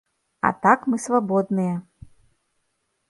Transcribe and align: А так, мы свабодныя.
А 0.47 0.49
так, 0.63 0.87
мы 0.91 0.97
свабодныя. 1.05 1.75